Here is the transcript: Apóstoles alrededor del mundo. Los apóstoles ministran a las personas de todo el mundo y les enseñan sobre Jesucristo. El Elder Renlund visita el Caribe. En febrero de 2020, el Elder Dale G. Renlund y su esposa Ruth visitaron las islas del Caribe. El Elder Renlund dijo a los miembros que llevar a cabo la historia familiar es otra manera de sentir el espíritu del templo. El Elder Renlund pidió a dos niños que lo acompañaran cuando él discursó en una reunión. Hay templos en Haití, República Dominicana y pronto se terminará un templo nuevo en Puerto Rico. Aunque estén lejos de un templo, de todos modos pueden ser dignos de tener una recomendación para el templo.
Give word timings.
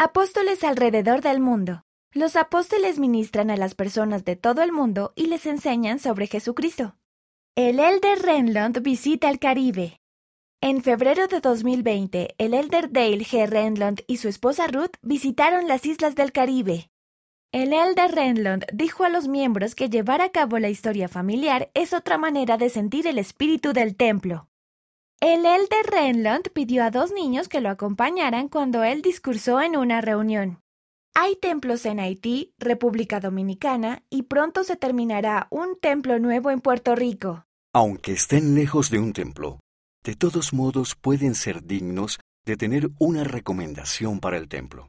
Apóstoles 0.00 0.62
alrededor 0.62 1.22
del 1.22 1.40
mundo. 1.40 1.82
Los 2.12 2.36
apóstoles 2.36 3.00
ministran 3.00 3.50
a 3.50 3.56
las 3.56 3.74
personas 3.74 4.24
de 4.24 4.36
todo 4.36 4.62
el 4.62 4.70
mundo 4.70 5.12
y 5.16 5.26
les 5.26 5.44
enseñan 5.44 5.98
sobre 5.98 6.28
Jesucristo. 6.28 6.94
El 7.56 7.80
Elder 7.80 8.22
Renlund 8.22 8.80
visita 8.80 9.28
el 9.28 9.40
Caribe. 9.40 10.00
En 10.60 10.84
febrero 10.84 11.26
de 11.26 11.40
2020, 11.40 12.36
el 12.38 12.54
Elder 12.54 12.92
Dale 12.92 13.24
G. 13.24 13.48
Renlund 13.48 14.02
y 14.06 14.18
su 14.18 14.28
esposa 14.28 14.68
Ruth 14.68 14.94
visitaron 15.02 15.66
las 15.66 15.84
islas 15.84 16.14
del 16.14 16.30
Caribe. 16.30 16.92
El 17.50 17.72
Elder 17.72 18.12
Renlund 18.12 18.66
dijo 18.72 19.02
a 19.02 19.08
los 19.08 19.26
miembros 19.26 19.74
que 19.74 19.90
llevar 19.90 20.20
a 20.20 20.28
cabo 20.28 20.60
la 20.60 20.68
historia 20.68 21.08
familiar 21.08 21.72
es 21.74 21.92
otra 21.92 22.18
manera 22.18 22.56
de 22.56 22.70
sentir 22.70 23.08
el 23.08 23.18
espíritu 23.18 23.72
del 23.72 23.96
templo. 23.96 24.47
El 25.20 25.44
Elder 25.44 25.84
Renlund 25.90 26.48
pidió 26.52 26.84
a 26.84 26.92
dos 26.92 27.10
niños 27.10 27.48
que 27.48 27.60
lo 27.60 27.70
acompañaran 27.70 28.48
cuando 28.48 28.84
él 28.84 29.02
discursó 29.02 29.60
en 29.60 29.76
una 29.76 30.00
reunión. 30.00 30.60
Hay 31.12 31.34
templos 31.34 31.86
en 31.86 31.98
Haití, 31.98 32.54
República 32.56 33.18
Dominicana 33.18 34.04
y 34.10 34.22
pronto 34.22 34.62
se 34.62 34.76
terminará 34.76 35.48
un 35.50 35.76
templo 35.80 36.20
nuevo 36.20 36.52
en 36.52 36.60
Puerto 36.60 36.94
Rico. 36.94 37.44
Aunque 37.74 38.12
estén 38.12 38.54
lejos 38.54 38.90
de 38.90 39.00
un 39.00 39.12
templo, 39.12 39.58
de 40.04 40.14
todos 40.14 40.52
modos 40.52 40.94
pueden 40.94 41.34
ser 41.34 41.64
dignos 41.64 42.20
de 42.46 42.56
tener 42.56 42.88
una 43.00 43.24
recomendación 43.24 44.20
para 44.20 44.36
el 44.36 44.46
templo. 44.46 44.86